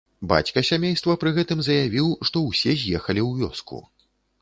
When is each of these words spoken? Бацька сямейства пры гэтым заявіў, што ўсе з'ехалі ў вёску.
Бацька 0.29 0.63
сямейства 0.69 1.17
пры 1.25 1.35
гэтым 1.37 1.61
заявіў, 1.69 2.09
што 2.31 2.45
ўсе 2.49 2.71
з'ехалі 2.83 3.21
ў 3.29 3.45
вёску. 3.45 3.87